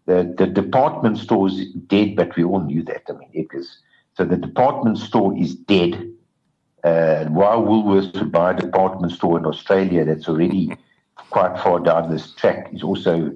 The, 0.07 0.35
the 0.37 0.47
department 0.47 1.19
store 1.19 1.49
is 1.49 1.73
dead, 1.73 2.17
but 2.17 2.37
we 2.37 2.45
all 2.45 2.61
knew 2.61 2.83
that. 2.85 3.03
I 3.09 3.13
mean, 3.13 3.31
it 3.33 3.49
is. 3.53 3.79
So 4.15 4.25
the 4.25 4.37
department 4.37 4.99
store 4.99 5.37
is 5.37 5.55
dead. 5.55 6.13
Uh, 6.85 7.25
while 7.27 7.63
Woolworths 7.63 8.15
would 8.19 8.33
buy 8.33 8.53
a 8.53 8.57
department 8.57 9.13
store 9.13 9.39
in 9.39 9.47
Australia 9.47 10.05
that's 10.05 10.29
already 10.29 10.73
quite 11.31 11.59
far 11.63 11.81
down 11.81 12.11
this 12.11 12.33
track 12.33 12.71
is 12.73 12.83
also 12.83 13.33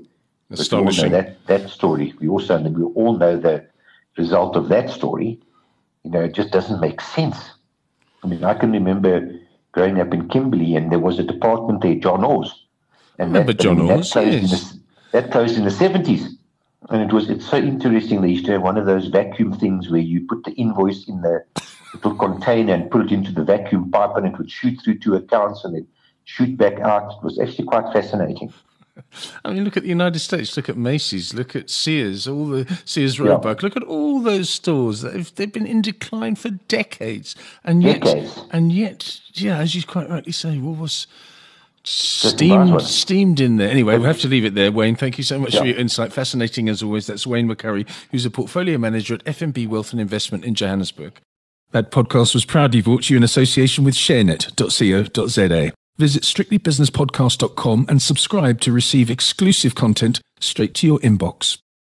astonishing. 0.50 1.12
that 1.12 1.44
that 1.46 1.68
story. 1.68 2.14
We 2.20 2.28
also 2.28 2.58
we 2.60 2.82
all 2.82 3.16
know 3.16 3.36
the 3.36 3.66
result 4.16 4.56
of 4.56 4.68
that 4.68 4.90
story. 4.90 5.40
You 6.04 6.10
know, 6.10 6.20
it 6.20 6.34
just 6.34 6.50
doesn't 6.50 6.80
make 6.80 7.00
sense. 7.00 7.38
I 8.22 8.26
mean, 8.26 8.44
I 8.44 8.54
can 8.54 8.72
remember 8.72 9.38
growing 9.72 10.00
up 10.00 10.14
in 10.14 10.28
Kimberley, 10.28 10.76
and 10.76 10.90
there 10.90 10.98
was 10.98 11.18
a 11.18 11.22
department 11.24 11.82
there, 11.82 11.96
John 11.96 12.24
Orr's, 12.24 12.63
and 13.18 13.34
that, 13.34 13.58
John 13.58 13.78
I 13.78 13.82
mean, 13.82 13.90
Orr's, 13.92 14.10
that, 14.10 14.24
closed 14.24 14.50
yes. 14.50 14.72
the, 14.72 14.80
that 15.12 15.30
closed 15.30 15.56
in 15.56 15.64
the 15.64 15.70
seventies. 15.70 16.36
And 16.90 17.02
it 17.02 17.14
was 17.14 17.30
it's 17.30 17.48
so 17.48 17.56
interesting. 17.56 18.20
They 18.20 18.28
used 18.28 18.44
to 18.46 18.52
have 18.52 18.62
one 18.62 18.76
of 18.76 18.86
those 18.86 19.06
vacuum 19.06 19.58
things 19.58 19.88
where 19.88 20.00
you 20.00 20.26
put 20.26 20.44
the 20.44 20.52
invoice 20.52 21.08
in 21.08 21.22
the 21.22 21.42
little 21.94 22.14
container 22.16 22.74
and 22.74 22.90
put 22.90 23.06
it 23.06 23.12
into 23.12 23.32
the 23.32 23.42
vacuum 23.42 23.90
pipe, 23.90 24.16
and 24.16 24.26
it 24.26 24.36
would 24.36 24.50
shoot 24.50 24.78
through 24.82 24.98
two 24.98 25.14
accounts, 25.14 25.64
and 25.64 25.76
it 25.76 25.86
shoot 26.24 26.56
back 26.56 26.80
out. 26.80 27.12
It 27.12 27.24
was 27.24 27.38
actually 27.38 27.64
quite 27.64 27.90
fascinating. 27.92 28.52
I 29.44 29.52
mean, 29.52 29.64
look 29.64 29.76
at 29.76 29.82
the 29.82 29.88
United 29.88 30.20
States. 30.20 30.56
Look 30.56 30.68
at 30.68 30.76
Macy's. 30.76 31.34
Look 31.34 31.56
at 31.56 31.68
Sears. 31.68 32.28
All 32.28 32.46
the 32.46 32.78
Sears 32.84 33.18
Roebuck. 33.18 33.60
Yeah. 33.60 33.66
Look 33.66 33.76
at 33.76 33.82
all 33.82 34.20
those 34.20 34.50
stores. 34.50 35.00
They've 35.00 35.34
they've 35.34 35.52
been 35.52 35.66
in 35.66 35.82
decline 35.82 36.36
for 36.36 36.50
decades, 36.50 37.34
and 37.64 37.82
yet 37.82 38.02
decades. 38.02 38.40
and 38.50 38.72
yet, 38.72 39.20
yeah, 39.32 39.58
as 39.58 39.74
you 39.74 39.82
quite 39.82 40.10
rightly 40.10 40.32
say, 40.32 40.58
what 40.58 40.78
was 40.78 41.06
steamed 41.84 42.82
steamed 42.82 43.40
in 43.40 43.56
there. 43.56 43.70
Anyway, 43.70 43.96
we'll 43.96 44.06
have 44.06 44.20
to 44.20 44.28
leave 44.28 44.44
it 44.44 44.54
there. 44.54 44.72
Wayne, 44.72 44.96
thank 44.96 45.18
you 45.18 45.24
so 45.24 45.38
much 45.38 45.54
yeah. 45.54 45.60
for 45.60 45.66
your 45.66 45.76
insight. 45.76 46.12
Fascinating 46.12 46.68
as 46.68 46.82
always. 46.82 47.06
That's 47.06 47.26
Wayne 47.26 47.48
McCurry, 47.48 47.88
who's 48.10 48.24
a 48.24 48.30
portfolio 48.30 48.78
manager 48.78 49.14
at 49.14 49.24
FNB 49.24 49.68
Wealth 49.68 49.92
and 49.92 50.00
Investment 50.00 50.44
in 50.44 50.54
Johannesburg. 50.54 51.20
That 51.72 51.90
podcast 51.90 52.34
was 52.34 52.44
proudly 52.44 52.82
brought 52.82 53.04
to 53.04 53.14
you 53.14 53.16
in 53.18 53.24
association 53.24 53.84
with 53.84 53.94
ShareNet.co.za. 53.94 55.72
Visit 55.96 56.22
strictlybusinesspodcast.com 56.22 57.86
and 57.88 58.02
subscribe 58.02 58.60
to 58.60 58.72
receive 58.72 59.10
exclusive 59.10 59.74
content 59.74 60.20
straight 60.40 60.74
to 60.74 60.86
your 60.86 60.98
inbox. 61.00 61.58